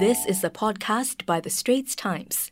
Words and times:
This 0.00 0.24
is 0.24 0.42
a 0.42 0.48
podcast 0.48 1.26
by 1.26 1.40
The 1.40 1.50
Straits 1.50 1.94
Times. 1.94 2.50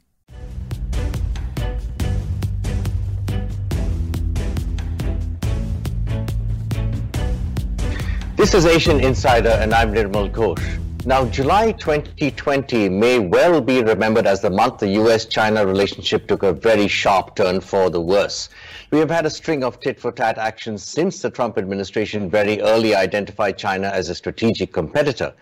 This 8.37 8.53
is 8.53 8.67
Asian 8.67 9.01
Insider, 9.01 9.49
and 9.49 9.73
I'm 9.73 9.95
Nirmal 9.95 10.31
Ghosh. 10.31 10.79
Now, 11.07 11.25
July 11.27 11.73
2020 11.73 12.89
may 12.89 13.21
well 13.21 13.61
be 13.61 13.83
remembered 13.83 14.27
as 14.27 14.41
the 14.41 14.51
month 14.51 14.79
the 14.79 14.89
US 14.89 15.27
China 15.27 15.65
relationship 15.65 16.27
took 16.27 16.43
a 16.43 16.53
very 16.53 16.89
sharp 16.89 17.37
turn 17.37 17.61
for 17.61 17.89
the 17.89 18.01
worse. 18.01 18.49
We 18.91 18.99
have 18.99 19.11
had 19.11 19.25
a 19.25 19.31
string 19.31 19.63
of 19.63 19.79
tit 19.79 20.01
for 20.01 20.11
tat 20.11 20.39
actions 20.39 20.83
since 20.83 21.23
the 21.23 21.31
Trump 21.31 21.57
administration 21.57 22.29
very 22.29 22.61
early 22.61 22.97
identified 22.97 23.57
China 23.57 23.87
as 23.89 24.09
a 24.09 24.15
strategic 24.15 24.73
competitor. 24.73 25.33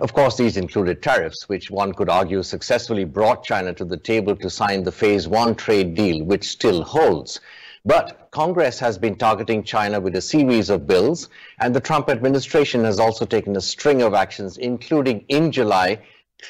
Of 0.00 0.12
course, 0.12 0.36
these 0.36 0.58
included 0.58 1.02
tariffs, 1.02 1.48
which 1.48 1.70
one 1.70 1.94
could 1.94 2.10
argue 2.10 2.42
successfully 2.42 3.04
brought 3.04 3.42
China 3.42 3.72
to 3.72 3.86
the 3.86 3.96
table 3.96 4.36
to 4.36 4.50
sign 4.50 4.82
the 4.82 4.92
Phase 4.92 5.26
1 5.26 5.54
trade 5.54 5.94
deal, 5.94 6.24
which 6.24 6.46
still 6.46 6.82
holds. 6.82 7.40
But 7.86 8.32
Congress 8.32 8.80
has 8.80 8.98
been 8.98 9.14
targeting 9.14 9.62
China 9.62 10.00
with 10.00 10.16
a 10.16 10.20
series 10.20 10.70
of 10.70 10.88
bills, 10.88 11.28
and 11.60 11.72
the 11.72 11.80
Trump 11.80 12.10
administration 12.10 12.82
has 12.82 12.98
also 12.98 13.24
taken 13.24 13.54
a 13.54 13.60
string 13.60 14.02
of 14.02 14.12
actions, 14.12 14.58
including 14.58 15.24
in 15.28 15.52
July, 15.52 16.00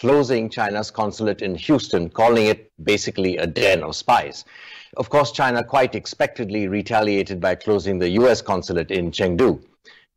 closing 0.01 0.49
China's 0.49 0.91
consulate 0.91 1.43
in 1.43 1.55
Houston, 1.55 2.09
calling 2.09 2.47
it 2.47 2.73
basically 2.83 3.37
a 3.37 3.47
den 3.47 3.83
of 3.83 3.95
spies. 3.95 4.47
Of 4.97 5.11
course, 5.11 5.31
China 5.31 5.63
quite 5.63 5.95
expectedly 5.95 6.69
retaliated 6.69 7.39
by 7.39 7.57
closing 7.57 7.99
the 7.99 8.09
US 8.21 8.41
consulate 8.41 8.91
in 8.91 9.11
Chengdu. 9.11 9.63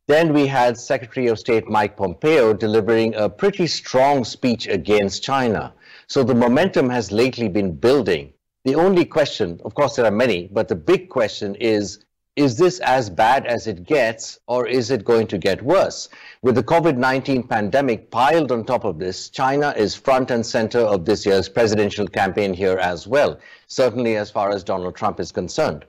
Then 0.08 0.32
we 0.32 0.46
had 0.46 0.78
Secretary 0.78 1.26
of 1.26 1.38
State 1.38 1.68
Mike 1.68 1.98
Pompeo 1.98 2.54
delivering 2.54 3.14
a 3.14 3.28
pretty 3.28 3.66
strong 3.66 4.24
speech 4.24 4.66
against 4.68 5.22
China. 5.22 5.74
So 6.06 6.24
the 6.24 6.34
momentum 6.34 6.88
has 6.88 7.12
lately 7.12 7.48
been 7.48 7.72
building. 7.72 8.32
The 8.64 8.74
only 8.74 9.06
question, 9.06 9.58
of 9.64 9.74
course, 9.74 9.96
there 9.96 10.04
are 10.04 10.10
many, 10.10 10.48
but 10.52 10.68
the 10.68 10.74
big 10.74 11.08
question 11.08 11.54
is 11.54 12.04
is 12.36 12.56
this 12.56 12.78
as 12.80 13.10
bad 13.10 13.44
as 13.46 13.66
it 13.66 13.84
gets, 13.84 14.38
or 14.46 14.66
is 14.66 14.90
it 14.90 15.04
going 15.04 15.26
to 15.26 15.36
get 15.36 15.62
worse? 15.62 16.08
With 16.42 16.54
the 16.54 16.62
COVID 16.62 16.96
19 16.96 17.42
pandemic 17.42 18.10
piled 18.10 18.52
on 18.52 18.64
top 18.64 18.84
of 18.84 18.98
this, 18.98 19.30
China 19.30 19.74
is 19.76 19.94
front 19.94 20.30
and 20.30 20.44
center 20.44 20.78
of 20.78 21.04
this 21.04 21.26
year's 21.26 21.48
presidential 21.48 22.06
campaign 22.06 22.54
here 22.54 22.78
as 22.78 23.06
well, 23.06 23.38
certainly 23.66 24.16
as 24.16 24.30
far 24.30 24.50
as 24.50 24.62
Donald 24.62 24.94
Trump 24.94 25.20
is 25.20 25.32
concerned. 25.32 25.84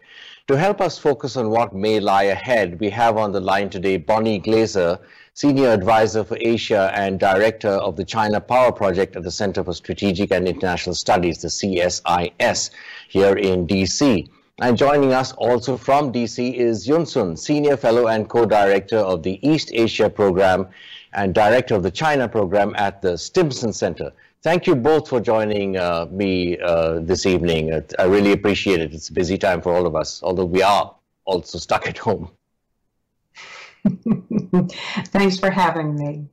To 0.47 0.57
help 0.57 0.81
us 0.81 0.97
focus 0.97 1.37
on 1.37 1.49
what 1.49 1.75
may 1.75 1.99
lie 1.99 2.23
ahead, 2.23 2.79
we 2.79 2.89
have 2.89 3.17
on 3.17 3.31
the 3.31 3.39
line 3.39 3.69
today 3.69 3.97
Bonnie 3.97 4.39
Glaser, 4.39 4.97
Senior 5.33 5.69
Advisor 5.69 6.25
for 6.25 6.37
Asia 6.41 6.91
and 6.93 7.17
Director 7.17 7.69
of 7.69 7.95
the 7.95 8.03
China 8.03 8.41
Power 8.41 8.71
Project 8.71 9.15
at 9.15 9.23
the 9.23 9.31
Center 9.31 9.63
for 9.63 9.73
Strategic 9.73 10.29
and 10.31 10.45
International 10.45 10.93
Studies, 10.93 11.41
the 11.41 11.47
CSIS, 11.47 12.69
here 13.07 13.37
in 13.37 13.65
DC. 13.65 14.27
And 14.61 14.77
joining 14.77 15.13
us 15.13 15.31
also 15.31 15.77
from 15.77 16.11
DC 16.11 16.53
is 16.53 16.85
Yun 16.85 17.05
Sun, 17.05 17.37
Senior 17.37 17.77
Fellow 17.77 18.07
and 18.07 18.27
Co-Director 18.27 18.97
of 18.97 19.23
the 19.23 19.39
East 19.47 19.71
Asia 19.73 20.09
Program 20.09 20.67
and 21.13 21.33
Director 21.33 21.75
of 21.75 21.83
the 21.83 21.91
China 21.91 22.27
Program 22.27 22.73
at 22.75 23.01
the 23.01 23.17
Stimson 23.17 23.71
Center. 23.71 24.11
Thank 24.43 24.67
you 24.67 24.75
both 24.75 25.07
for 25.07 25.21
joining 25.21 25.77
uh, 25.77 26.07
me 26.11 26.59
uh, 26.59 26.99
this 26.99 27.25
evening. 27.25 27.81
I 27.97 28.03
really 28.03 28.33
appreciate 28.33 28.81
it. 28.81 28.93
It's 28.93 29.09
a 29.09 29.13
busy 29.13 29.37
time 29.37 29.61
for 29.61 29.73
all 29.73 29.85
of 29.85 29.95
us, 29.95 30.21
although 30.23 30.45
we 30.45 30.61
are 30.61 30.93
also 31.23 31.57
stuck 31.57 31.87
at 31.87 31.97
home. 31.97 32.29
Thanks 35.07 35.39
for 35.39 35.49
having 35.49 35.95
me. 35.95 36.27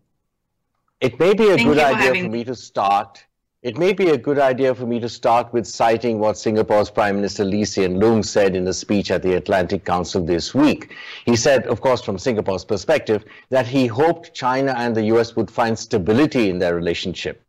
It 1.00 1.18
may 1.18 1.34
be 1.34 1.44
a 1.44 1.56
Thank 1.56 1.68
good 1.68 1.78
idea 1.78 2.14
for, 2.14 2.22
for 2.22 2.28
me 2.28 2.44
to 2.44 2.54
start 2.54 3.24
it 3.60 3.76
may 3.76 3.92
be 3.92 4.10
a 4.10 4.16
good 4.16 4.38
idea 4.38 4.72
for 4.72 4.86
me 4.86 5.00
to 5.00 5.08
start 5.08 5.52
with 5.52 5.66
citing 5.66 6.20
what 6.20 6.38
Singapore's 6.38 6.90
Prime 6.90 7.16
Minister 7.16 7.44
Lee 7.44 7.64
Hsien 7.64 7.98
Loong 7.98 8.24
said 8.24 8.54
in 8.54 8.68
a 8.68 8.72
speech 8.72 9.10
at 9.10 9.24
the 9.24 9.34
Atlantic 9.34 9.84
Council 9.84 10.24
this 10.24 10.54
week. 10.54 10.94
He 11.26 11.34
said, 11.34 11.66
of 11.66 11.80
course, 11.80 12.00
from 12.00 12.18
Singapore's 12.18 12.64
perspective, 12.64 13.24
that 13.50 13.66
he 13.66 13.88
hoped 13.88 14.32
China 14.32 14.74
and 14.76 14.94
the 14.94 15.06
US 15.14 15.34
would 15.34 15.50
find 15.50 15.76
stability 15.76 16.50
in 16.50 16.60
their 16.60 16.76
relationship. 16.76 17.42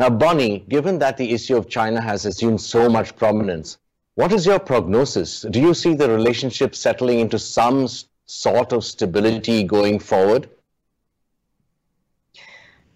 Now, 0.00 0.10
Bonnie, 0.10 0.64
given 0.68 0.98
that 0.98 1.16
the 1.16 1.30
issue 1.32 1.56
of 1.56 1.68
China 1.68 2.00
has 2.00 2.26
assumed 2.26 2.60
so 2.60 2.88
much 2.88 3.14
prominence, 3.14 3.78
what 4.16 4.32
is 4.32 4.44
your 4.44 4.58
prognosis? 4.58 5.42
Do 5.42 5.60
you 5.60 5.74
see 5.74 5.94
the 5.94 6.10
relationship 6.10 6.74
settling 6.74 7.20
into 7.20 7.38
some 7.38 7.86
sort 8.32 8.72
of 8.72 8.82
stability 8.82 9.62
going 9.62 9.98
forward? 9.98 10.48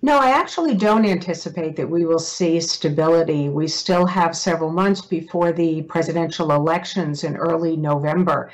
No, 0.00 0.18
I 0.18 0.30
actually 0.30 0.74
don't 0.74 1.04
anticipate 1.04 1.76
that 1.76 1.90
we 1.90 2.06
will 2.06 2.18
see 2.18 2.58
stability. 2.60 3.48
We 3.50 3.68
still 3.68 4.06
have 4.06 4.34
several 4.36 4.70
months 4.70 5.02
before 5.02 5.52
the 5.52 5.82
presidential 5.82 6.52
elections 6.52 7.22
in 7.22 7.36
early 7.36 7.76
November. 7.76 8.50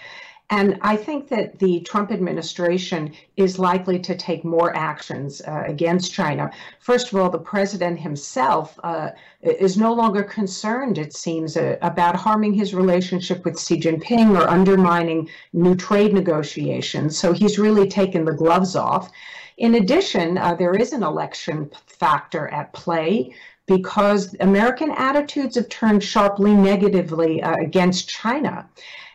And 0.53 0.79
I 0.83 0.97
think 0.97 1.29
that 1.29 1.59
the 1.61 1.81
Trump 1.81 2.13
administration 2.13 3.15
is 3.39 3.59
likely 3.59 3.99
to 4.01 4.15
take 4.15 4.45
more 4.45 4.77
actions 4.77 5.41
uh, 5.41 5.63
against 5.67 6.13
China. 6.13 6.51
First 6.79 7.11
of 7.11 7.19
all, 7.19 7.31
the 7.31 7.39
president 7.39 7.99
himself 7.99 8.79
uh, 8.83 9.13
is 9.41 9.79
no 9.79 9.95
longer 9.95 10.23
concerned, 10.23 10.99
it 10.99 11.15
seems, 11.15 11.57
uh, 11.57 11.79
about 11.81 12.17
harming 12.17 12.53
his 12.53 12.75
relationship 12.75 13.47
with 13.47 13.59
Xi 13.59 13.81
Jinping 13.81 14.39
or 14.39 14.47
undermining 14.47 15.27
new 15.55 15.75
trade 15.75 16.13
negotiations. 16.13 17.19
So 17.19 17.33
he's 17.33 17.59
really 17.59 17.89
taken 17.89 18.27
the 18.27 18.35
gloves 18.35 18.77
off. 18.77 19.11
In 19.57 19.77
addition, 19.77 20.37
uh, 20.37 20.55
there 20.55 20.75
is 20.75 20.93
an 20.93 21.03
election 21.03 21.71
factor 21.87 22.49
at 22.49 22.75
play 22.75 23.35
because 23.67 24.37
American 24.41 24.91
attitudes 24.91 25.55
have 25.55 25.71
turned 25.71 26.05
sharply 26.05 26.53
negatively 26.53 27.43
uh, 27.43 27.55
against 27.55 28.11
China. 28.11 28.69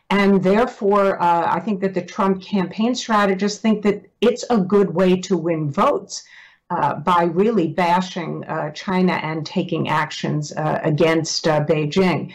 And 0.09 0.41
therefore, 0.41 1.21
uh, 1.21 1.53
I 1.53 1.59
think 1.59 1.81
that 1.81 1.93
the 1.93 2.01
Trump 2.01 2.41
campaign 2.41 2.95
strategists 2.95 3.59
think 3.59 3.83
that 3.83 4.05
it's 4.21 4.45
a 4.49 4.57
good 4.57 4.93
way 4.93 5.17
to 5.21 5.37
win 5.37 5.69
votes. 5.71 6.23
Uh, 6.69 6.95
by 6.95 7.23
really 7.23 7.69
bashing 7.69 8.43
uh, 8.43 8.69
China 8.71 9.13
and 9.13 9.45
taking 9.45 9.87
actions 9.87 10.51
uh, 10.51 10.81
against 10.83 11.47
uh, 11.47 11.63
Beijing. 11.63 12.33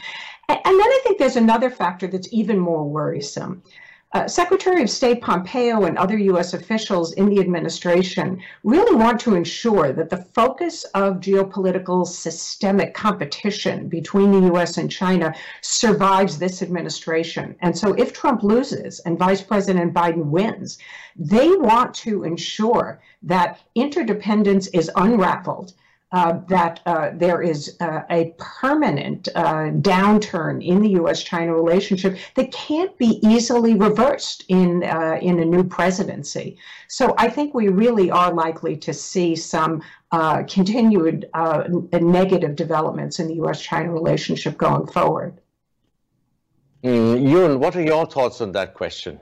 And, 0.48 0.58
and, 0.64 0.80
then 0.80 0.80
I 0.80 1.00
think 1.02 1.18
there's 1.18 1.36
another 1.36 1.68
factor 1.68 2.06
that's 2.06 2.32
even 2.32 2.58
more 2.58 2.82
worrisome. 2.88 3.62
Uh, 4.14 4.28
Secretary 4.28 4.82
of 4.82 4.90
State 4.90 5.22
Pompeo 5.22 5.84
and 5.84 5.96
other 5.96 6.18
U.S. 6.18 6.52
officials 6.52 7.14
in 7.14 7.30
the 7.30 7.40
administration 7.40 8.42
really 8.62 8.94
want 8.94 9.18
to 9.20 9.34
ensure 9.34 9.90
that 9.94 10.10
the 10.10 10.18
focus 10.34 10.84
of 10.92 11.16
geopolitical 11.16 12.06
systemic 12.06 12.92
competition 12.92 13.88
between 13.88 14.30
the 14.30 14.46
U.S. 14.48 14.76
and 14.76 14.90
China 14.90 15.34
survives 15.62 16.38
this 16.38 16.60
administration. 16.60 17.56
And 17.60 17.76
so, 17.76 17.94
if 17.94 18.12
Trump 18.12 18.42
loses 18.42 19.00
and 19.00 19.18
Vice 19.18 19.40
President 19.40 19.94
Biden 19.94 20.26
wins, 20.26 20.76
they 21.16 21.48
want 21.48 21.94
to 21.94 22.24
ensure 22.24 23.00
that 23.22 23.60
interdependence 23.74 24.66
is 24.68 24.90
unraveled 24.94 25.72
uh, 26.12 26.40
that 26.48 26.80
uh, 26.84 27.10
there 27.14 27.40
is 27.40 27.76
uh, 27.80 28.02
a 28.10 28.34
permanent 28.38 29.28
uh, 29.34 29.70
downturn 29.80 30.64
in 30.64 30.82
the 30.82 30.90
U.S.-China 30.90 31.54
relationship 31.54 32.18
that 32.34 32.52
can't 32.52 32.96
be 32.98 33.18
easily 33.26 33.74
reversed 33.74 34.44
in 34.48 34.84
uh, 34.84 35.18
in 35.22 35.40
a 35.40 35.44
new 35.44 35.64
presidency. 35.64 36.58
So 36.88 37.14
I 37.16 37.28
think 37.28 37.54
we 37.54 37.68
really 37.68 38.10
are 38.10 38.32
likely 38.32 38.76
to 38.76 38.92
see 38.92 39.34
some 39.34 39.82
continued 40.48 41.24
negative 41.92 42.56
developments 42.56 43.18
in 43.18 43.28
the 43.28 43.36
U.S.-China 43.36 43.92
relationship 43.92 44.58
going 44.58 44.86
forward. 44.86 45.40
Mm, 46.84 47.30
Yun, 47.30 47.60
what 47.60 47.74
are 47.76 47.82
your 47.82 48.04
thoughts 48.06 48.42
on 48.42 48.52
that 48.52 48.74
question? 48.74 49.18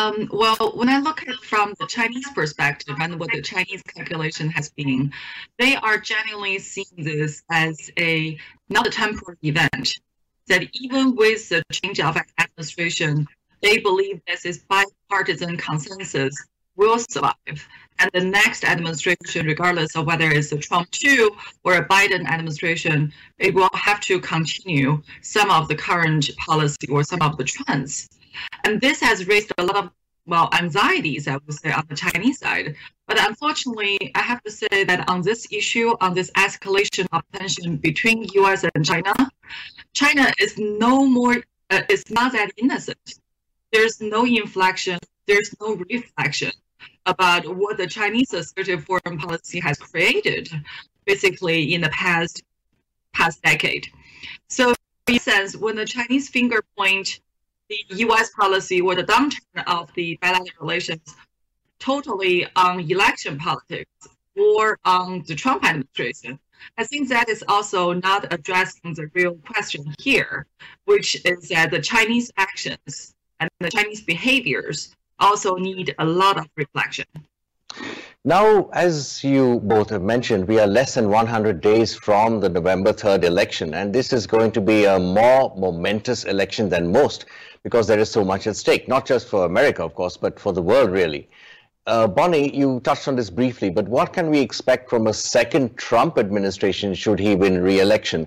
Um, 0.00 0.30
well, 0.32 0.72
when 0.76 0.88
I 0.88 0.98
look 0.98 1.20
at 1.20 1.28
it 1.28 1.40
from 1.40 1.74
the 1.78 1.86
Chinese 1.86 2.26
perspective 2.30 2.96
and 3.00 3.20
what 3.20 3.30
the 3.32 3.42
Chinese 3.42 3.82
calculation 3.82 4.48
has 4.48 4.70
been, 4.70 5.12
they 5.58 5.76
are 5.76 5.98
genuinely 5.98 6.58
seeing 6.58 6.86
this 6.96 7.42
as 7.50 7.90
a 7.98 8.38
not 8.70 8.86
a 8.86 8.90
temporary 8.90 9.36
event. 9.42 9.94
That 10.48 10.64
even 10.72 11.16
with 11.16 11.50
the 11.50 11.62
change 11.70 12.00
of 12.00 12.16
administration, 12.38 13.26
they 13.60 13.76
believe 13.76 14.22
this 14.26 14.46
is 14.46 14.64
bipartisan 14.70 15.58
consensus 15.58 16.34
will 16.76 16.98
survive. 16.98 17.68
And 17.98 18.10
the 18.14 18.24
next 18.24 18.64
administration, 18.64 19.44
regardless 19.44 19.94
of 19.96 20.06
whether 20.06 20.30
it's 20.30 20.50
a 20.52 20.56
Trump 20.56 20.90
2 20.92 21.30
or 21.64 21.74
a 21.76 21.84
Biden 21.86 22.26
administration, 22.26 23.12
it 23.38 23.54
will 23.54 23.68
have 23.74 24.00
to 24.00 24.18
continue 24.18 25.02
some 25.20 25.50
of 25.50 25.68
the 25.68 25.74
current 25.74 26.30
policy 26.38 26.88
or 26.88 27.04
some 27.04 27.20
of 27.20 27.36
the 27.36 27.44
trends. 27.44 28.08
And 28.64 28.80
this 28.80 29.00
has 29.00 29.26
raised 29.26 29.52
a 29.58 29.62
lot 29.62 29.76
of 29.76 29.90
well 30.30 30.48
anxieties, 30.52 31.28
I 31.28 31.34
would 31.34 31.54
say, 31.54 31.72
on 31.72 31.84
the 31.88 31.96
Chinese 31.96 32.38
side. 32.38 32.76
But 33.06 33.18
unfortunately, 33.28 34.12
I 34.14 34.20
have 34.20 34.42
to 34.44 34.50
say 34.50 34.84
that 34.84 35.08
on 35.08 35.22
this 35.22 35.46
issue, 35.50 35.94
on 36.00 36.14
this 36.14 36.30
escalation 36.32 37.06
of 37.12 37.22
tension 37.32 37.76
between 37.76 38.26
U.S. 38.34 38.64
and 38.74 38.84
China, 38.84 39.14
China 39.92 40.32
is 40.40 40.56
no 40.58 41.04
more, 41.06 41.36
uh, 41.70 41.82
is 41.90 42.08
not 42.10 42.32
that 42.32 42.52
innocent. 42.56 43.16
There's 43.72 44.00
no 44.00 44.24
inflection. 44.24 44.98
There's 45.26 45.54
no 45.60 45.76
reflection. 45.90 46.52
about 47.06 47.56
what 47.56 47.76
the 47.76 47.86
Chinese 47.86 48.32
assertive 48.32 48.84
foreign 48.84 49.18
policy 49.18 49.58
has 49.60 49.78
created, 49.78 50.50
basically 51.06 51.74
in 51.74 51.80
the 51.80 51.88
past 51.90 52.42
past 53.12 53.42
decade. 53.42 53.88
So, 54.48 54.74
in 55.08 55.16
a 55.16 55.18
sense, 55.18 55.56
when 55.56 55.76
the 55.76 55.84
Chinese 55.84 56.28
finger 56.28 56.60
point 56.76 57.20
the 57.70 57.96
U.S. 58.06 58.30
policy 58.30 58.80
or 58.80 58.94
the 58.94 59.04
downturn 59.04 59.62
of 59.66 59.92
the 59.94 60.18
bilateral 60.20 60.60
relations 60.60 61.14
totally 61.78 62.46
on 62.56 62.80
election 62.80 63.38
politics 63.38 64.08
or 64.36 64.78
on 64.84 65.24
the 65.26 65.34
Trump 65.34 65.64
administration, 65.64 66.38
I 66.76 66.84
think 66.84 67.08
that 67.08 67.28
is 67.28 67.42
also 67.48 67.92
not 67.92 68.32
addressing 68.32 68.94
the 68.94 69.10
real 69.14 69.34
question 69.36 69.94
here, 69.98 70.46
which 70.84 71.16
is 71.24 71.48
that 71.48 71.70
the 71.70 71.80
Chinese 71.80 72.30
actions 72.36 73.14
and 73.38 73.48
the 73.60 73.70
Chinese 73.70 74.02
behaviors 74.02 74.94
also 75.18 75.56
need 75.56 75.94
a 75.98 76.04
lot 76.04 76.38
of 76.38 76.48
reflection. 76.56 77.06
Now, 78.26 78.68
as 78.74 79.24
you 79.24 79.60
both 79.60 79.88
have 79.88 80.02
mentioned, 80.02 80.46
we 80.46 80.60
are 80.60 80.66
less 80.66 80.92
than 80.92 81.08
100 81.08 81.62
days 81.62 81.94
from 81.94 82.38
the 82.40 82.50
November 82.50 82.92
3rd 82.92 83.24
election, 83.24 83.72
and 83.72 83.94
this 83.94 84.12
is 84.12 84.26
going 84.26 84.52
to 84.52 84.60
be 84.60 84.84
a 84.84 84.98
more 84.98 85.54
momentous 85.56 86.24
election 86.24 86.68
than 86.68 86.92
most 86.92 87.24
because 87.62 87.86
there 87.86 87.98
is 87.98 88.10
so 88.10 88.22
much 88.22 88.46
at 88.46 88.56
stake, 88.56 88.86
not 88.88 89.06
just 89.06 89.26
for 89.26 89.46
America, 89.46 89.82
of 89.82 89.94
course, 89.94 90.18
but 90.18 90.38
for 90.38 90.52
the 90.52 90.60
world, 90.60 90.90
really. 90.90 91.30
Uh, 91.86 92.06
Bonnie, 92.06 92.54
you 92.54 92.80
touched 92.80 93.08
on 93.08 93.16
this 93.16 93.30
briefly, 93.30 93.70
but 93.70 93.88
what 93.88 94.12
can 94.12 94.28
we 94.28 94.40
expect 94.40 94.90
from 94.90 95.06
a 95.06 95.14
second 95.14 95.78
Trump 95.78 96.18
administration 96.18 96.92
should 96.92 97.18
he 97.18 97.34
win 97.34 97.62
re-election? 97.62 98.26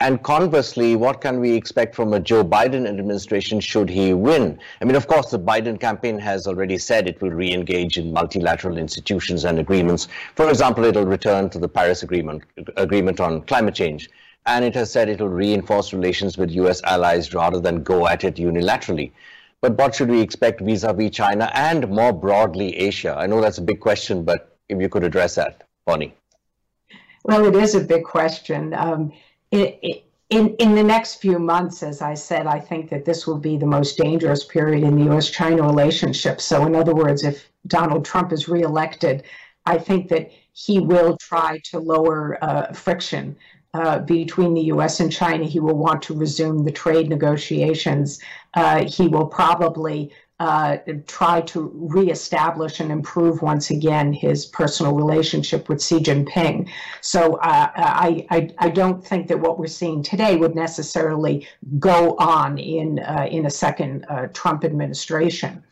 And 0.00 0.22
conversely, 0.22 0.96
what 0.96 1.20
can 1.20 1.38
we 1.38 1.54
expect 1.54 1.94
from 1.94 2.12
a 2.12 2.20
Joe 2.20 2.44
Biden 2.44 2.88
administration 2.88 3.60
should 3.60 3.88
he 3.88 4.12
win? 4.12 4.58
I 4.80 4.84
mean, 4.84 4.96
of 4.96 5.06
course, 5.06 5.30
the 5.30 5.38
Biden 5.38 5.78
campaign 5.80 6.18
has 6.18 6.48
already 6.48 6.78
said 6.78 7.06
it 7.06 7.22
will 7.22 7.30
re-engage 7.30 7.96
in 7.96 8.12
multilateral 8.12 8.76
institutions 8.76 9.44
and 9.44 9.58
agreements. 9.60 10.08
For 10.34 10.48
example, 10.48 10.84
it'll 10.84 11.06
return 11.06 11.48
to 11.50 11.60
the 11.60 11.68
Paris 11.68 12.02
Agreement, 12.02 12.42
agreement 12.76 13.20
on 13.20 13.42
climate 13.42 13.76
change. 13.76 14.10
And 14.46 14.64
it 14.64 14.74
has 14.74 14.90
said 14.90 15.08
it 15.08 15.20
will 15.20 15.28
reinforce 15.28 15.92
relations 15.92 16.36
with 16.36 16.50
U.S. 16.50 16.82
allies 16.82 17.32
rather 17.32 17.60
than 17.60 17.82
go 17.82 18.08
at 18.08 18.24
it 18.24 18.34
unilaterally. 18.34 19.12
But 19.60 19.78
what 19.78 19.94
should 19.94 20.10
we 20.10 20.20
expect 20.20 20.60
vis-a-vis 20.60 21.12
China 21.12 21.50
and 21.54 21.88
more 21.88 22.12
broadly 22.12 22.76
Asia? 22.76 23.14
I 23.16 23.26
know 23.26 23.40
that's 23.40 23.58
a 23.58 23.62
big 23.62 23.80
question, 23.80 24.24
but 24.24 24.58
if 24.68 24.78
you 24.78 24.88
could 24.88 25.04
address 25.04 25.36
that, 25.36 25.66
Bonnie. 25.86 26.14
Well, 27.22 27.46
it 27.46 27.56
is 27.56 27.74
a 27.74 27.80
big 27.80 28.04
question. 28.04 28.74
Um, 28.74 29.12
in, 29.54 30.54
in 30.56 30.74
the 30.74 30.82
next 30.82 31.16
few 31.16 31.38
months, 31.38 31.82
as 31.82 32.02
I 32.02 32.14
said, 32.14 32.46
I 32.46 32.58
think 32.58 32.90
that 32.90 33.04
this 33.04 33.26
will 33.26 33.38
be 33.38 33.56
the 33.56 33.66
most 33.66 33.96
dangerous 33.96 34.44
period 34.44 34.82
in 34.82 34.96
the 34.96 35.04
U.S. 35.04 35.30
China 35.30 35.62
relationship. 35.62 36.40
So, 36.40 36.66
in 36.66 36.74
other 36.74 36.94
words, 36.94 37.24
if 37.24 37.50
Donald 37.66 38.04
Trump 38.04 38.32
is 38.32 38.48
reelected, 38.48 39.24
I 39.66 39.78
think 39.78 40.08
that 40.08 40.30
he 40.52 40.80
will 40.80 41.16
try 41.18 41.60
to 41.70 41.78
lower 41.78 42.42
uh, 42.42 42.72
friction 42.72 43.36
uh, 43.74 43.98
between 44.00 44.54
the 44.54 44.62
US 44.62 45.00
and 45.00 45.10
China. 45.10 45.44
He 45.44 45.60
will 45.60 45.76
want 45.76 46.00
to 46.02 46.14
resume 46.14 46.64
the 46.64 46.70
trade 46.70 47.08
negotiations. 47.08 48.20
Uh, 48.54 48.84
he 48.84 49.08
will 49.08 49.26
probably 49.26 50.12
uh, 50.40 50.78
try 51.06 51.40
to 51.40 51.70
reestablish 51.74 52.80
and 52.80 52.90
improve 52.90 53.40
once 53.40 53.70
again 53.70 54.12
his 54.12 54.46
personal 54.46 54.92
relationship 54.92 55.68
with 55.68 55.80
Xi 55.80 56.00
Jinping. 56.00 56.68
So 57.00 57.34
uh, 57.34 57.70
I, 57.76 58.26
I, 58.30 58.50
I, 58.58 58.68
don't 58.68 59.04
think 59.06 59.28
that 59.28 59.38
what 59.38 59.60
we're 59.60 59.68
seeing 59.68 60.02
today 60.02 60.34
would 60.34 60.56
necessarily 60.56 61.46
go 61.78 62.16
on 62.18 62.58
in, 62.58 62.98
uh, 62.98 63.28
in 63.30 63.46
a 63.46 63.50
second 63.50 64.06
uh, 64.08 64.26
Trump 64.32 64.64
administration 64.64 65.62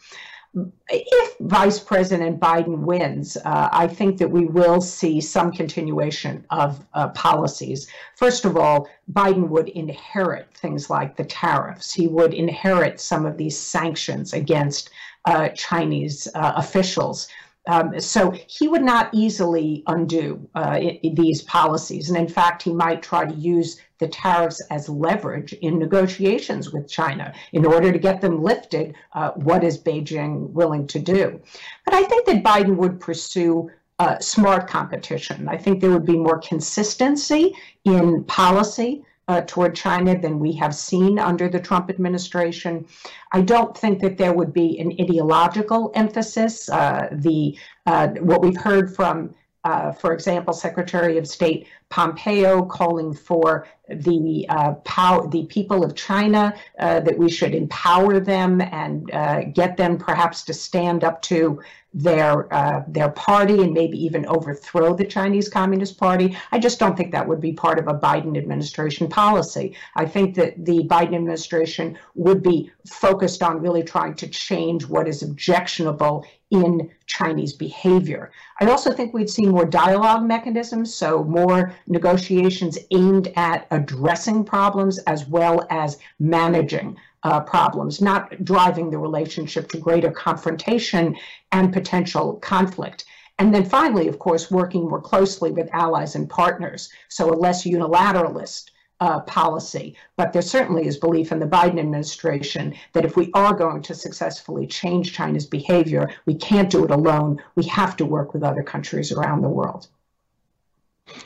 if 0.88 1.36
Vice 1.40 1.78
President 1.78 2.38
Biden 2.38 2.80
wins, 2.80 3.36
uh, 3.38 3.68
I 3.72 3.86
think 3.86 4.18
that 4.18 4.30
we 4.30 4.44
will 4.44 4.80
see 4.80 5.20
some 5.20 5.50
continuation 5.50 6.44
of 6.50 6.84
uh, 6.92 7.08
policies. 7.08 7.88
First 8.16 8.44
of 8.44 8.56
all, 8.56 8.88
Biden 9.10 9.48
would 9.48 9.70
inherit 9.70 10.48
things 10.54 10.90
like 10.90 11.16
the 11.16 11.24
tariffs. 11.24 11.92
He 11.92 12.06
would 12.06 12.34
inherit 12.34 13.00
some 13.00 13.24
of 13.24 13.38
these 13.38 13.58
sanctions 13.58 14.34
against 14.34 14.90
uh, 15.24 15.48
Chinese 15.50 16.28
uh, 16.34 16.52
officials. 16.56 17.28
Um, 17.66 18.00
so 18.00 18.32
he 18.48 18.66
would 18.66 18.82
not 18.82 19.10
easily 19.12 19.84
undo 19.86 20.48
uh, 20.54 20.80
these 21.02 21.42
policies. 21.42 22.08
And 22.08 22.18
in 22.18 22.28
fact, 22.28 22.62
he 22.62 22.72
might 22.72 23.02
try 23.02 23.24
to 23.24 23.34
use 23.34 23.80
the 23.98 24.08
tariffs 24.08 24.60
as 24.70 24.88
leverage 24.88 25.52
in 25.52 25.78
negotiations 25.78 26.72
with 26.72 26.90
China 26.90 27.32
in 27.52 27.64
order 27.64 27.92
to 27.92 27.98
get 27.98 28.20
them 28.20 28.42
lifted. 28.42 28.94
Uh, 29.12 29.30
what 29.32 29.62
is 29.62 29.78
Beijing 29.78 30.50
willing 30.50 30.88
to 30.88 30.98
do? 30.98 31.40
But 31.84 31.94
I 31.94 32.02
think 32.02 32.26
that 32.26 32.42
Biden 32.42 32.76
would 32.76 32.98
pursue 32.98 33.70
uh, 34.00 34.18
smart 34.18 34.68
competition. 34.68 35.48
I 35.48 35.56
think 35.56 35.80
there 35.80 35.90
would 35.90 36.06
be 36.06 36.16
more 36.16 36.40
consistency 36.40 37.54
in 37.84 38.24
policy 38.24 39.04
uh, 39.28 39.40
toward 39.42 39.74
China 39.74 40.18
than 40.18 40.38
we 40.38 40.52
have 40.52 40.74
seen 40.74 41.18
under 41.18 41.48
the 41.48 41.60
Trump 41.60 41.90
administration. 41.90 42.86
I 43.32 43.42
don't 43.42 43.76
think 43.76 44.00
that 44.00 44.18
there 44.18 44.32
would 44.32 44.52
be 44.52 44.78
an 44.78 44.92
ideological 45.00 45.92
emphasis. 45.94 46.68
Uh, 46.68 47.08
the 47.12 47.56
uh, 47.86 48.08
what 48.20 48.42
we've 48.42 48.60
heard 48.60 48.94
from 48.94 49.34
uh, 49.64 49.92
for 49.92 50.12
example, 50.12 50.52
Secretary 50.52 51.18
of 51.18 51.26
State 51.28 51.68
Pompeo 51.92 52.64
calling 52.64 53.12
for 53.12 53.66
the 53.90 54.46
uh, 54.48 54.72
pow- 54.84 55.26
the 55.26 55.44
people 55.44 55.84
of 55.84 55.94
China 55.94 56.54
uh, 56.78 57.00
that 57.00 57.18
we 57.18 57.30
should 57.30 57.54
empower 57.54 58.18
them 58.18 58.62
and 58.62 59.10
uh, 59.12 59.44
get 59.52 59.76
them 59.76 59.98
perhaps 59.98 60.42
to 60.44 60.54
stand 60.54 61.04
up 61.04 61.20
to 61.20 61.60
their 61.94 62.52
uh, 62.54 62.82
their 62.88 63.10
party 63.10 63.62
and 63.62 63.74
maybe 63.74 64.02
even 64.02 64.24
overthrow 64.24 64.94
the 64.94 65.04
Chinese 65.04 65.50
Communist 65.50 65.98
Party. 65.98 66.34
I 66.50 66.58
just 66.58 66.78
don't 66.78 66.96
think 66.96 67.12
that 67.12 67.28
would 67.28 67.40
be 67.40 67.52
part 67.52 67.78
of 67.78 67.86
a 67.88 67.98
Biden 67.98 68.38
administration 68.38 69.08
policy. 69.08 69.76
I 69.94 70.06
think 70.06 70.34
that 70.36 70.64
the 70.64 70.84
Biden 70.84 71.14
administration 71.14 71.98
would 72.14 72.42
be 72.42 72.70
focused 72.86 73.42
on 73.42 73.60
really 73.60 73.82
trying 73.82 74.14
to 74.14 74.28
change 74.28 74.86
what 74.86 75.06
is 75.06 75.22
objectionable 75.22 76.24
in 76.50 76.90
Chinese 77.06 77.54
behavior. 77.54 78.30
I 78.60 78.66
also 78.66 78.92
think 78.92 79.14
we'd 79.14 79.30
see 79.30 79.46
more 79.46 79.64
dialogue 79.64 80.22
mechanisms, 80.22 80.94
so 80.94 81.24
more 81.24 81.74
negotiations 81.86 82.78
aimed 82.90 83.32
at 83.36 83.66
addressing 83.70 84.44
problems 84.44 84.98
as 84.98 85.26
well 85.26 85.66
as 85.70 85.98
managing 86.18 86.96
uh, 87.22 87.40
problems, 87.40 88.00
not 88.00 88.44
driving 88.44 88.90
the 88.90 88.98
relationship 88.98 89.68
to 89.70 89.78
greater 89.78 90.10
confrontation 90.10 91.16
and 91.52 91.72
potential 91.72 92.34
conflict. 92.36 93.04
And 93.38 93.54
then 93.54 93.64
finally, 93.64 94.08
of 94.08 94.18
course, 94.18 94.50
working 94.50 94.88
more 94.88 95.00
closely 95.00 95.50
with 95.52 95.72
allies 95.72 96.14
and 96.14 96.28
partners, 96.28 96.90
so 97.08 97.32
a 97.32 97.34
less 97.34 97.64
unilateralist 97.64 98.70
uh, 99.00 99.20
policy. 99.20 99.96
But 100.16 100.32
there 100.32 100.42
certainly 100.42 100.86
is 100.86 100.96
belief 100.96 101.32
in 101.32 101.40
the 101.40 101.46
Biden 101.46 101.80
administration 101.80 102.74
that 102.92 103.04
if 103.04 103.16
we 103.16 103.32
are 103.34 103.52
going 103.52 103.82
to 103.82 103.94
successfully 103.96 104.66
change 104.66 105.12
China's 105.12 105.46
behavior, 105.46 106.08
we 106.24 106.34
can't 106.34 106.70
do 106.70 106.84
it 106.84 106.90
alone. 106.92 107.42
We 107.56 107.64
have 107.64 107.96
to 107.96 108.06
work 108.06 108.32
with 108.32 108.44
other 108.44 108.62
countries 108.62 109.10
around 109.10 109.42
the 109.42 109.48
world. 109.48 109.88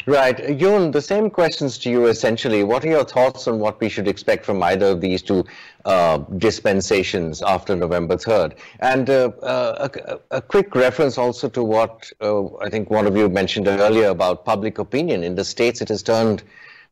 Right. 0.07 0.59
Yun, 0.61 0.93
the 0.93 1.03
same 1.03 1.31
questions 1.31 1.79
to 1.79 1.91
you 1.91 2.07
essentially. 2.07 2.63
What 2.65 2.85
are 2.85 2.89
your 2.89 3.05
thoughts 3.05 3.49
on 3.49 3.59
what 3.59 3.81
we 3.81 3.89
should 3.89 4.09
expect 4.09 4.45
from 4.45 4.63
either 4.63 4.87
of 4.87 5.01
these 5.01 5.21
two 5.21 5.45
uh, 5.85 6.19
dispensations 6.39 7.43
after 7.43 7.75
November 7.75 8.17
3rd? 8.17 8.57
And 8.81 9.11
uh, 9.11 9.33
uh, 9.43 9.89
a, 10.31 10.37
a, 10.37 10.41
quick 10.41 10.75
reference 10.75 11.19
also 11.19 11.49
to 11.49 11.63
what 11.63 12.11
uh, 12.21 12.55
I 12.59 12.71
think 12.71 12.89
one 12.89 13.07
of 13.07 13.17
you 13.17 13.29
mentioned 13.29 13.67
earlier 13.67 14.09
about 14.09 14.45
public 14.45 14.79
opinion. 14.79 15.25
In 15.25 15.35
the 15.35 15.45
States, 15.45 15.81
it 15.81 15.89
has 15.89 16.03
turned 16.03 16.43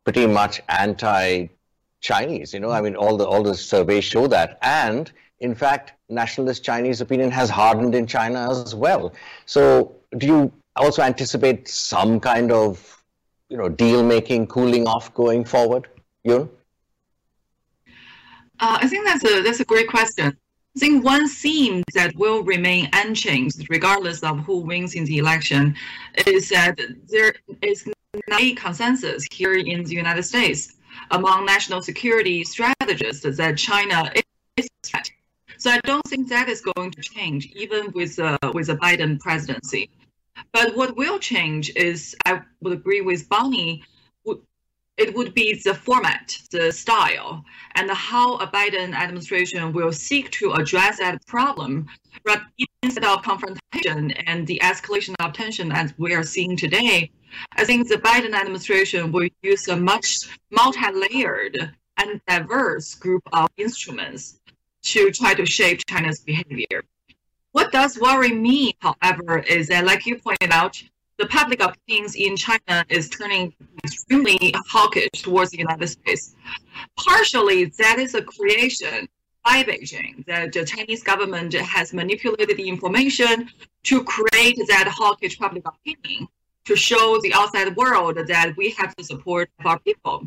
pretty 0.02 0.26
much 0.26 0.60
anti-Chinese. 0.68 2.52
You 2.52 2.60
know, 2.60 2.70
I 2.70 2.80
mean, 2.80 2.96
all 2.96 3.16
the, 3.16 3.26
all 3.26 3.42
the 3.42 3.54
surveys 3.54 4.04
show 4.04 4.26
that. 4.26 4.58
And 4.62 5.10
in 5.38 5.54
fact, 5.54 5.92
nationalist 6.08 6.64
Chinese 6.64 7.00
opinion 7.00 7.30
has 7.30 7.48
hardened 7.48 7.94
in 7.94 8.06
China 8.06 8.50
as 8.50 8.74
well. 8.74 9.12
So 9.46 9.94
do 10.18 10.26
you 10.26 10.52
also 10.76 11.02
anticipate 11.02 11.68
some 11.68 12.20
kind 12.20 12.52
of 12.52 13.02
you 13.48 13.56
know 13.56 13.68
deal 13.68 14.02
making 14.02 14.46
cooling 14.46 14.86
off 14.86 15.12
going 15.14 15.44
forward 15.44 15.88
Yun? 16.24 16.48
Uh, 18.60 18.78
I 18.80 18.88
think 18.88 19.06
that's 19.06 19.24
a 19.24 19.42
that's 19.42 19.60
a 19.60 19.64
great 19.64 19.88
question. 19.88 20.36
I 20.76 20.80
think 20.80 21.04
one 21.04 21.28
theme 21.28 21.84
that 21.94 22.16
will 22.16 22.42
remain 22.42 22.88
unchanged 22.92 23.66
regardless 23.70 24.22
of 24.24 24.40
who 24.40 24.58
wins 24.58 24.94
in 24.94 25.04
the 25.04 25.18
election 25.18 25.76
is 26.26 26.48
that 26.48 26.80
there 27.08 27.34
is 27.62 27.88
a 28.32 28.54
consensus 28.54 29.24
here 29.30 29.54
in 29.54 29.84
the 29.84 29.94
United 29.94 30.24
States 30.24 30.74
among 31.10 31.44
national 31.44 31.82
security 31.82 32.42
strategists 32.44 33.36
that 33.36 33.56
China 33.56 34.10
is 34.56 34.66
a 34.66 34.86
threat. 34.86 35.10
So 35.58 35.70
I 35.70 35.80
don't 35.84 36.04
think 36.06 36.28
that 36.28 36.48
is 36.48 36.60
going 36.60 36.90
to 36.92 37.02
change 37.02 37.52
even 37.54 37.92
with 37.92 38.18
uh, 38.18 38.38
with 38.52 38.68
a 38.70 38.76
Biden 38.76 39.20
presidency. 39.20 39.90
But 40.52 40.76
what 40.76 40.96
will 40.96 41.18
change 41.18 41.70
is, 41.76 42.16
I 42.24 42.42
would 42.60 42.72
agree 42.72 43.00
with 43.00 43.28
Bonnie, 43.28 43.84
it 44.96 45.12
would 45.14 45.34
be 45.34 45.54
the 45.54 45.74
format, 45.74 46.38
the 46.52 46.70
style, 46.70 47.44
and 47.74 47.90
how 47.90 48.36
a 48.36 48.46
Biden 48.46 48.94
administration 48.94 49.72
will 49.72 49.92
seek 49.92 50.30
to 50.32 50.52
address 50.52 50.98
that 50.98 51.26
problem 51.26 51.86
rather 52.24 52.46
instead 52.82 53.04
of 53.04 53.22
confrontation 53.22 54.12
and 54.12 54.46
the 54.46 54.60
escalation 54.62 55.14
of 55.18 55.32
tension 55.32 55.72
as 55.72 55.92
we 55.98 56.14
are 56.14 56.22
seeing 56.22 56.56
today, 56.56 57.10
I 57.52 57.64
think 57.64 57.88
the 57.88 57.96
Biden 57.96 58.34
administration 58.34 59.10
will 59.10 59.28
use 59.42 59.66
a 59.68 59.76
much 59.76 60.28
multi-layered 60.50 61.72
and 61.96 62.20
diverse 62.28 62.94
group 62.94 63.22
of 63.32 63.48
instruments 63.56 64.38
to 64.82 65.10
try 65.10 65.34
to 65.34 65.46
shape 65.46 65.80
China's 65.88 66.20
behavior. 66.20 66.84
What 67.54 67.70
does 67.70 68.00
worry 68.00 68.32
me, 68.32 68.74
however, 68.80 69.38
is 69.38 69.68
that, 69.68 69.84
like 69.84 70.06
you 70.06 70.18
pointed 70.18 70.50
out, 70.50 70.82
the 71.18 71.26
public 71.26 71.62
opinion 71.62 72.10
in 72.16 72.36
China 72.36 72.84
is 72.88 73.08
turning 73.08 73.54
extremely 73.84 74.52
hawkish 74.66 75.22
towards 75.22 75.52
the 75.52 75.58
United 75.58 75.86
States. 75.86 76.34
Partially, 76.98 77.66
that 77.78 78.00
is 78.00 78.16
a 78.16 78.22
creation 78.22 79.08
by 79.44 79.62
Beijing. 79.62 80.26
That 80.26 80.52
the 80.52 80.64
Chinese 80.64 81.04
government 81.04 81.54
has 81.54 81.92
manipulated 81.92 82.56
the 82.56 82.68
information 82.68 83.48
to 83.84 84.02
create 84.02 84.58
that 84.66 84.88
hawkish 84.88 85.38
public 85.38 85.62
opinion 85.64 86.26
to 86.64 86.74
show 86.74 87.20
the 87.22 87.32
outside 87.34 87.76
world 87.76 88.18
that 88.26 88.56
we 88.56 88.70
have 88.70 88.92
the 88.96 89.04
support 89.04 89.48
of 89.60 89.66
our 89.66 89.78
people. 89.78 90.26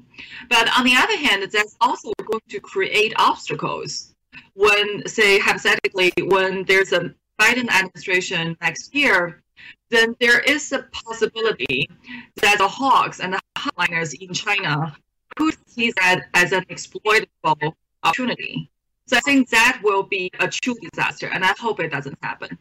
But 0.50 0.70
on 0.80 0.86
the 0.86 0.96
other 0.96 1.18
hand, 1.18 1.44
that's 1.52 1.76
also 1.82 2.14
going 2.24 2.48
to 2.48 2.62
create 2.62 3.12
obstacles 3.18 4.16
when, 4.54 5.08
say, 5.08 5.40
hypothetically, 5.40 6.12
when 6.26 6.64
there's 6.66 6.94
a 6.94 7.14
Biden 7.40 7.70
administration 7.70 8.58
next 8.62 8.94
year, 8.96 9.42
then 9.90 10.16
there 10.20 10.40
is 10.40 10.72
a 10.72 10.84
possibility 10.92 11.90
that 12.38 12.58
the 12.58 12.68
hawks 12.68 13.20
and 13.20 13.34
the 13.34 13.42
hardliners 13.58 14.14
in 14.20 14.34
China 14.34 14.96
could 15.36 15.56
see 15.68 15.94
that 16.02 16.26
as 16.34 16.52
an 16.52 16.66
exploitable 16.70 17.76
opportunity. 18.04 18.70
So 19.06 19.18
I 19.18 19.22
think 19.22 19.50
that 19.50 19.80
will 19.84 20.04
be 20.04 20.30
a 20.40 20.48
true 20.48 20.76
disaster, 20.92 21.28
and 21.28 21.46
I 21.46 21.54
hope 21.60 21.80
it 21.80 21.92
doesn't 21.92 22.18
happen. 22.22 22.58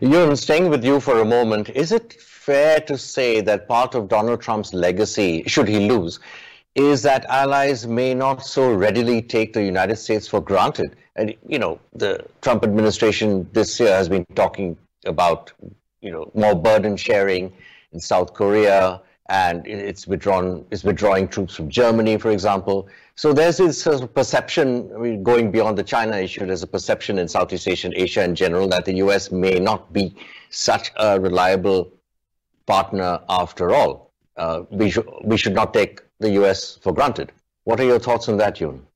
Yun, 0.00 0.36
staying 0.36 0.68
with 0.68 0.84
you 0.84 1.00
for 1.00 1.20
a 1.20 1.24
moment, 1.24 1.70
is 1.70 1.92
it 1.92 2.14
fair 2.14 2.80
to 2.80 2.98
say 2.98 3.40
that 3.42 3.68
part 3.68 3.94
of 3.94 4.08
Donald 4.08 4.40
Trump's 4.40 4.72
legacy, 4.74 5.44
should 5.46 5.68
he 5.68 5.88
lose, 5.88 6.20
is 6.74 7.02
that 7.02 7.24
allies 7.26 7.86
may 7.86 8.14
not 8.14 8.46
so 8.46 8.72
readily 8.72 9.20
take 9.22 9.52
the 9.52 9.62
United 9.62 9.96
States 9.96 10.28
for 10.28 10.40
granted? 10.40 10.96
And, 11.16 11.34
you 11.46 11.58
know, 11.58 11.80
the 11.92 12.24
Trump 12.42 12.62
administration 12.62 13.48
this 13.52 13.80
year 13.80 13.94
has 13.94 14.08
been 14.08 14.24
talking 14.34 14.76
about, 15.04 15.52
you 16.00 16.10
know, 16.10 16.30
more 16.34 16.54
burden 16.54 16.96
sharing 16.96 17.52
in 17.92 18.00
South 18.00 18.34
Korea, 18.34 19.00
and 19.30 19.66
it's 19.66 20.06
withdrawn, 20.06 20.64
it's 20.70 20.84
withdrawing 20.84 21.28
troops 21.28 21.54
from 21.54 21.68
Germany, 21.68 22.16
for 22.16 22.30
example. 22.30 22.88
So 23.14 23.32
there's 23.32 23.58
this 23.58 23.82
sort 23.82 24.00
of 24.00 24.14
perception, 24.14 24.90
I 24.94 24.98
mean, 24.98 25.22
going 25.22 25.50
beyond 25.50 25.76
the 25.76 25.82
China 25.82 26.16
issue, 26.16 26.46
there's 26.46 26.62
a 26.62 26.68
perception 26.68 27.18
in 27.18 27.28
Southeast 27.28 27.68
Asia 27.68 27.88
and 27.88 27.96
Asia 27.96 28.24
in 28.24 28.34
general 28.34 28.68
that 28.68 28.84
the 28.84 28.94
US 28.96 29.30
may 29.30 29.58
not 29.58 29.92
be 29.92 30.14
such 30.50 30.92
a 30.96 31.20
reliable 31.20 31.92
partner 32.66 33.20
after 33.28 33.74
all. 33.74 34.07
Uh, 34.38 34.62
we, 34.70 34.88
should, 34.90 35.06
we 35.24 35.36
should 35.36 35.54
not 35.54 35.74
take 35.74 36.00
the 36.20 36.30
US 36.42 36.76
for 36.76 36.92
granted. 36.92 37.32
What 37.64 37.80
are 37.80 37.84
your 37.84 37.98
thoughts 37.98 38.28
on 38.28 38.36
that, 38.38 38.60
Yun? 38.60 38.86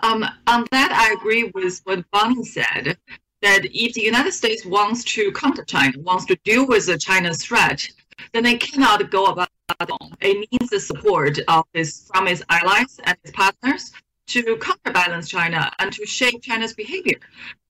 Um, 0.00 0.24
on 0.46 0.64
that, 0.70 0.92
I 0.92 1.12
agree 1.18 1.50
with 1.54 1.80
what 1.84 2.08
Bonnie 2.12 2.44
said, 2.44 2.96
that 3.42 3.64
if 3.64 3.94
the 3.94 4.02
United 4.02 4.32
States 4.32 4.64
wants 4.64 5.02
to 5.04 5.32
counter 5.32 5.64
China, 5.64 5.98
wants 6.00 6.24
to 6.26 6.36
deal 6.44 6.66
with 6.66 6.86
the 6.86 6.98
China 6.98 7.34
threat, 7.34 7.88
then 8.32 8.44
they 8.44 8.56
cannot 8.56 9.10
go 9.10 9.26
about 9.26 9.48
alone. 9.80 10.14
It 10.20 10.48
needs 10.52 10.70
the 10.70 10.80
support 10.80 11.38
of 11.48 11.64
its, 11.74 12.08
from 12.12 12.26
its 12.28 12.42
allies 12.48 13.00
and 13.04 13.16
its 13.22 13.32
partners 13.32 13.92
to 14.28 14.56
counterbalance 14.56 15.28
China 15.28 15.70
and 15.78 15.92
to 15.92 16.06
shape 16.06 16.42
China's 16.42 16.74
behavior. 16.74 17.18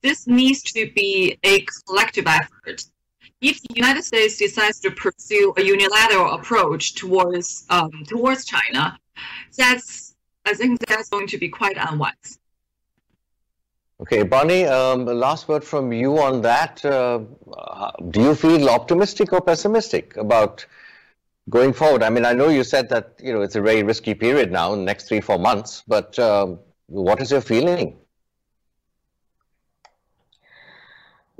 This 0.03 0.27
needs 0.27 0.63
to 0.63 0.91
be 0.95 1.39
a 1.45 1.65
collective 1.87 2.27
effort. 2.27 2.85
If 3.41 3.63
the 3.63 3.75
United 3.77 4.03
States 4.03 4.37
decides 4.37 4.81
to 4.81 4.91
pursue 4.91 5.55
a 5.57 5.63
unilateral 5.63 6.33
approach 6.33 6.95
towards 6.95 7.65
um, 7.71 7.91
towards 8.07 8.45
China, 8.45 8.99
that's 9.57 10.15
I 10.45 10.55
think 10.55 10.81
that's 10.87 11.09
going 11.09 11.29
to 11.29 11.39
be 11.39 11.49
quite 11.49 11.77
unwise. 11.79 12.39
Okay, 14.01 14.23
Bonnie, 14.23 14.65
um, 14.65 15.07
last 15.07 15.49
word 15.49 15.65
from 15.65 15.93
you 15.93 16.19
on 16.19 16.41
that. 16.43 16.85
Uh, 16.85 17.21
do 18.11 18.23
you 18.23 18.35
feel 18.35 18.69
optimistic 18.69 19.33
or 19.33 19.41
pessimistic 19.41 20.17
about 20.17 20.65
going 21.51 21.73
forward? 21.73 22.03
I 22.05 22.11
mean, 22.11 22.25
I 22.25 22.33
know 22.33 22.49
you 22.49 22.65
said 22.65 22.89
that 22.91 23.15
you 23.23 23.33
know 23.33 23.43
it's 23.43 23.57
a 23.57 23.61
very 23.61 23.83
risky 23.83 24.15
period 24.15 24.51
now, 24.51 24.75
next 24.75 25.09
three 25.09 25.21
four 25.21 25.39
months. 25.39 25.83
But 25.87 26.19
um, 26.19 26.59
what 26.87 27.21
is 27.21 27.31
your 27.31 27.41
feeling? 27.41 27.97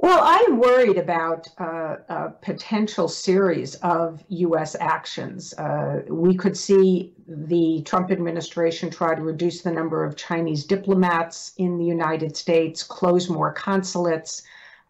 Well, 0.01 0.21
I 0.23 0.45
am 0.49 0.59
worried 0.59 0.97
about 0.97 1.49
uh, 1.59 1.97
a 2.09 2.31
potential 2.41 3.09
series 3.09 3.75
of 3.77 4.23
U.S. 4.29 4.77
actions. 4.79 5.53
Uh, 5.55 6.03
we 6.09 6.37
could 6.37 6.57
see 6.57 7.15
the 7.27 7.83
Trump 7.85 8.13
administration 8.13 8.91
try 8.91 9.17
to 9.17 9.23
reduce 9.23 9.63
the 9.63 9.73
number 9.73 10.05
of 10.05 10.15
Chinese 10.15 10.63
diplomats 10.63 11.53
in 11.57 11.79
the 11.79 11.85
United 11.85 12.37
States, 12.37 12.85
close 12.85 13.29
more 13.29 13.53
consulates, 13.53 14.45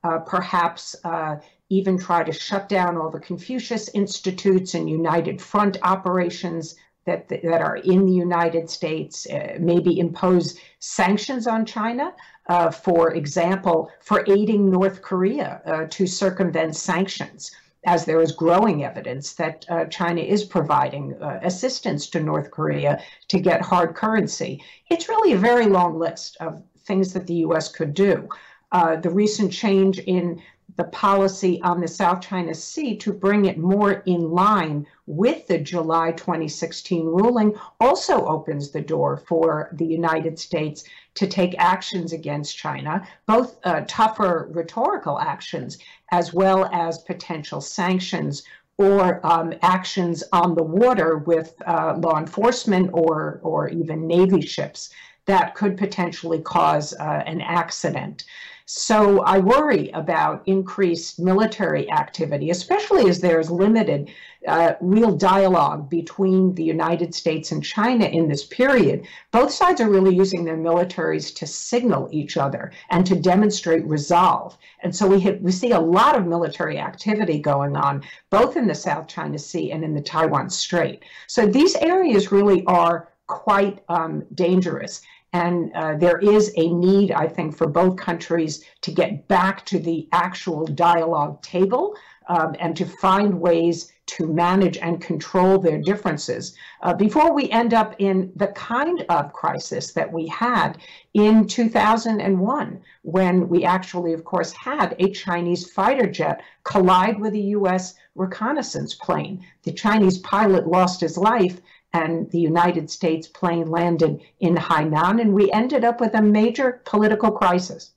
uh, 0.04 0.18
perhaps 0.18 0.94
uh, 1.04 1.36
even 1.70 1.96
try 1.96 2.22
to 2.22 2.32
shut 2.32 2.68
down 2.68 2.98
all 2.98 3.08
the 3.08 3.18
Confucius 3.18 3.88
Institutes 3.94 4.74
and 4.74 4.90
United 4.90 5.40
Front 5.40 5.78
operations 5.84 6.74
that, 7.08 7.28
that 7.28 7.60
are 7.60 7.78
in 7.78 8.06
the 8.06 8.12
United 8.12 8.70
States, 8.70 9.26
uh, 9.26 9.56
maybe 9.58 9.98
impose 9.98 10.58
sanctions 10.78 11.46
on 11.46 11.66
China 11.66 12.14
uh, 12.48 12.70
for 12.70 13.12
example, 13.12 13.90
for 14.00 14.24
aiding 14.26 14.70
North 14.70 15.02
Korea 15.02 15.60
uh, 15.66 15.86
to 15.90 16.06
circumvent 16.06 16.74
sanctions, 16.76 17.50
as 17.84 18.04
there 18.04 18.20
is 18.22 18.32
growing 18.32 18.84
evidence 18.84 19.34
that 19.34 19.66
uh, 19.68 19.84
China 19.86 20.22
is 20.22 20.44
providing 20.44 21.14
uh, 21.22 21.40
assistance 21.42 22.08
to 22.08 22.20
North 22.20 22.50
Korea 22.50 23.02
to 23.28 23.38
get 23.38 23.60
hard 23.60 23.94
currency. 23.94 24.62
It's 24.88 25.08
really 25.08 25.32
a 25.32 25.38
very 25.38 25.66
long 25.66 25.98
list 25.98 26.38
of 26.40 26.62
things 26.86 27.12
that 27.12 27.26
the 27.26 27.34
U.S. 27.34 27.68
could 27.68 27.92
do. 27.92 28.28
The 28.72 29.10
recent 29.10 29.52
change 29.52 29.98
in 29.98 30.40
the 30.78 30.84
policy 30.84 31.60
on 31.62 31.80
the 31.80 31.88
South 31.88 32.20
China 32.20 32.54
Sea 32.54 32.96
to 32.98 33.12
bring 33.12 33.46
it 33.46 33.58
more 33.58 33.94
in 34.06 34.30
line 34.30 34.86
with 35.06 35.44
the 35.48 35.58
July 35.58 36.12
2016 36.12 37.04
ruling 37.04 37.52
also 37.80 38.24
opens 38.26 38.70
the 38.70 38.80
door 38.80 39.16
for 39.16 39.70
the 39.72 39.84
United 39.84 40.38
States 40.38 40.84
to 41.14 41.26
take 41.26 41.58
actions 41.58 42.12
against 42.12 42.56
China, 42.56 43.04
both 43.26 43.58
uh, 43.64 43.82
tougher 43.88 44.48
rhetorical 44.52 45.18
actions 45.18 45.78
as 46.12 46.32
well 46.32 46.66
as 46.72 46.98
potential 46.98 47.60
sanctions 47.60 48.44
or 48.78 49.20
um, 49.26 49.52
actions 49.62 50.22
on 50.32 50.54
the 50.54 50.62
water 50.62 51.18
with 51.18 51.60
uh, 51.66 51.96
law 51.98 52.16
enforcement 52.16 52.88
or, 52.92 53.40
or 53.42 53.68
even 53.68 54.06
Navy 54.06 54.40
ships 54.40 54.90
that 55.28 55.54
could 55.54 55.76
potentially 55.76 56.40
cause 56.40 56.94
uh, 56.94 57.22
an 57.26 57.40
accident. 57.42 58.24
So 58.64 59.20
I 59.22 59.38
worry 59.38 59.90
about 59.92 60.42
increased 60.46 61.18
military 61.18 61.90
activity, 61.90 62.50
especially 62.50 63.08
as 63.08 63.20
there's 63.20 63.50
limited 63.50 64.10
uh, 64.46 64.74
real 64.80 65.14
dialogue 65.14 65.90
between 65.90 66.54
the 66.54 66.64
United 66.64 67.14
States 67.14 67.52
and 67.52 67.64
China 67.64 68.06
in 68.06 68.28
this 68.28 68.44
period. 68.44 69.06
Both 69.30 69.52
sides 69.52 69.80
are 69.80 69.90
really 69.90 70.14
using 70.14 70.44
their 70.44 70.56
militaries 70.56 71.34
to 71.36 71.46
signal 71.46 72.08
each 72.10 72.36
other 72.36 72.72
and 72.90 73.04
to 73.06 73.16
demonstrate 73.16 73.86
resolve. 73.86 74.56
And 74.82 74.94
so 74.94 75.06
we, 75.06 75.18
we 75.40 75.52
see 75.52 75.72
a 75.72 75.80
lot 75.80 76.16
of 76.18 76.26
military 76.26 76.78
activity 76.78 77.38
going 77.38 77.76
on, 77.76 78.02
both 78.30 78.56
in 78.56 78.66
the 78.66 78.74
South 78.74 79.08
China 79.08 79.38
Sea 79.38 79.72
and 79.72 79.84
in 79.84 79.94
the 79.94 80.02
Taiwan 80.02 80.48
Strait. 80.50 81.02
So 81.26 81.46
these 81.46 81.74
areas 81.76 82.32
really 82.32 82.64
are 82.66 83.08
quite 83.28 83.84
um, 83.88 84.24
dangerous. 84.34 85.02
And 85.32 85.72
uh, 85.74 85.96
there 85.96 86.18
is 86.18 86.52
a 86.56 86.72
need, 86.72 87.12
I 87.12 87.28
think, 87.28 87.56
for 87.56 87.66
both 87.66 87.96
countries 87.96 88.64
to 88.80 88.90
get 88.90 89.28
back 89.28 89.66
to 89.66 89.78
the 89.78 90.08
actual 90.12 90.64
dialogue 90.66 91.42
table 91.42 91.96
um, 92.28 92.54
and 92.58 92.76
to 92.76 92.86
find 92.86 93.40
ways 93.40 93.92
to 94.06 94.26
manage 94.26 94.78
and 94.78 95.02
control 95.02 95.58
their 95.58 95.78
differences 95.78 96.56
uh, 96.82 96.94
before 96.94 97.34
we 97.34 97.50
end 97.50 97.74
up 97.74 97.94
in 97.98 98.32
the 98.36 98.46
kind 98.48 99.04
of 99.10 99.32
crisis 99.34 99.92
that 99.92 100.10
we 100.10 100.26
had 100.28 100.78
in 101.12 101.46
2001, 101.46 102.80
when 103.02 103.48
we 103.48 103.64
actually, 103.64 104.14
of 104.14 104.24
course, 104.24 104.52
had 104.52 104.96
a 104.98 105.10
Chinese 105.10 105.70
fighter 105.70 106.06
jet 106.06 106.40
collide 106.64 107.20
with 107.20 107.34
a 107.34 107.48
U.S. 107.58 107.94
reconnaissance 108.14 108.94
plane. 108.94 109.44
The 109.64 109.72
Chinese 109.72 110.18
pilot 110.18 110.66
lost 110.66 111.00
his 111.00 111.18
life 111.18 111.60
and 111.92 112.30
the 112.30 112.38
United 112.38 112.90
States 112.90 113.26
plane 113.26 113.70
landed 113.70 114.20
in 114.40 114.56
Hainan, 114.56 115.20
and 115.20 115.32
we 115.32 115.50
ended 115.52 115.84
up 115.84 116.00
with 116.00 116.14
a 116.14 116.22
major 116.22 116.82
political 116.84 117.30
crisis. 117.30 117.92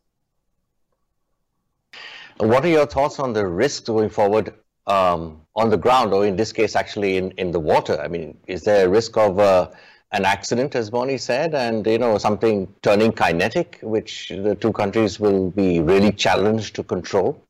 What 2.38 2.66
are 2.66 2.70
your 2.70 2.88
thoughts 2.88 3.20
on 3.20 3.34
the 3.34 3.46
risks 3.46 3.88
going 3.88 4.10
forward 4.10 4.54
um, 4.88 5.42
on 5.56 5.70
the 5.70 5.78
ground, 5.78 6.14
or 6.14 6.26
in 6.26 6.36
this 6.36 6.52
case, 6.52 6.76
actually 6.76 7.18
in, 7.18 7.32
in 7.32 7.52
the 7.52 7.60
water? 7.60 8.00
I 8.02 8.08
mean, 8.08 8.38
is 8.48 8.64
there 8.64 8.86
a 8.86 8.90
risk 8.90 9.18
of 9.18 9.40
uh, 9.40 9.70
an 10.12 10.26
accident, 10.26 10.74
as 10.76 10.90
Bonnie 10.90 11.18
said, 11.18 11.54
and 11.54 11.86
you 11.86 11.98
know 11.98 12.18
something 12.18 12.74
turning 12.82 13.12
kinetic, 13.12 13.80
which 13.82 14.30
the 14.30 14.56
two 14.56 14.72
countries 14.72 15.20
will 15.20 15.52
be 15.52 15.82
really 15.82 16.12
challenged 16.12 16.76
to 16.76 16.84
control? 16.84 17.46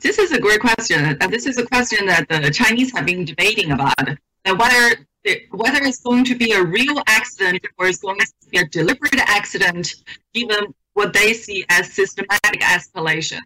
This 0.00 0.18
is 0.18 0.30
a 0.32 0.40
great 0.40 0.60
question. 0.60 1.18
This 1.30 1.46
is 1.46 1.58
a 1.58 1.66
question 1.66 2.06
that 2.06 2.28
the 2.28 2.50
Chinese 2.50 2.94
have 2.94 3.06
been 3.06 3.24
debating 3.24 3.72
about. 3.72 4.18
Whether 4.46 5.06
whether 5.50 5.82
it's 5.82 6.00
going 6.00 6.24
to 6.24 6.36
be 6.36 6.52
a 6.52 6.62
real 6.62 7.02
accident 7.08 7.66
or 7.78 7.88
it's 7.88 7.98
going 7.98 8.18
to 8.18 8.26
be 8.50 8.58
a 8.58 8.66
deliberate 8.66 9.18
accident, 9.18 9.92
given 10.32 10.72
what 10.94 11.12
they 11.12 11.32
see 11.32 11.64
as 11.68 11.92
systematic 11.92 12.60
escalation. 12.60 13.40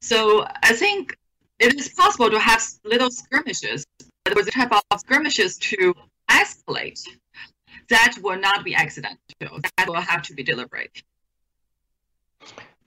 So 0.00 0.46
I 0.62 0.72
think 0.72 1.16
it 1.58 1.74
is 1.74 1.90
possible 1.90 2.30
to 2.30 2.38
have 2.38 2.62
little 2.84 3.10
skirmishes, 3.10 3.86
but 4.24 4.34
with 4.34 4.46
the 4.46 4.50
type 4.50 4.72
of 4.72 5.00
skirmishes 5.00 5.56
to 5.58 5.94
escalate, 6.30 7.00
that 7.88 8.16
will 8.22 8.38
not 8.38 8.64
be 8.64 8.74
accidental. 8.74 9.18
That 9.76 9.88
will 9.88 10.00
have 10.00 10.22
to 10.22 10.34
be 10.34 10.42
deliberate. 10.42 11.02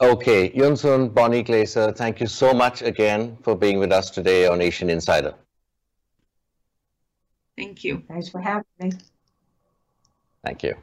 Okay, 0.02 0.52
Yun 0.54 0.76
Sun, 0.76 1.10
Bonnie 1.10 1.44
Glaser, 1.44 1.92
thank 1.92 2.20
you 2.20 2.28
so 2.28 2.54
much 2.54 2.82
again 2.82 3.38
for 3.42 3.56
being 3.56 3.80
with 3.80 3.92
us 3.92 4.10
today 4.10 4.48
on 4.48 4.62
Asian 4.62 4.90
Insider. 4.90 5.34
Thank 7.58 7.84
you. 7.84 8.04
Thanks 8.08 8.30
for 8.30 8.42
having 8.42 8.66
me. 8.80 8.92
Thank 10.44 10.64
you. 10.64 10.76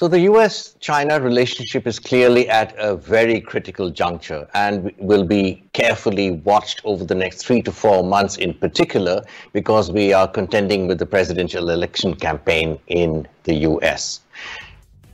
So 0.00 0.08
the 0.08 0.20
US 0.20 0.76
China 0.80 1.20
relationship 1.20 1.86
is 1.86 1.98
clearly 1.98 2.48
at 2.48 2.74
a 2.78 2.96
very 2.96 3.38
critical 3.38 3.90
juncture 3.90 4.48
and 4.54 4.90
will 4.96 5.24
be 5.24 5.62
carefully 5.74 6.30
watched 6.30 6.80
over 6.84 7.04
the 7.04 7.14
next 7.14 7.44
three 7.44 7.60
to 7.62 7.70
four 7.70 8.02
months 8.02 8.38
in 8.38 8.54
particular 8.54 9.22
because 9.52 9.92
we 9.92 10.14
are 10.14 10.26
contending 10.26 10.86
with 10.86 10.98
the 10.98 11.04
presidential 11.04 11.68
election 11.68 12.14
campaign 12.14 12.78
in 12.86 13.28
the 13.44 13.54
US. 13.68 14.20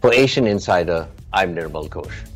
For 0.00 0.12
Asian 0.12 0.46
Insider, 0.46 1.08
I'm 1.32 1.52
Nirmal 1.56 1.88
Ghosh. 1.88 2.35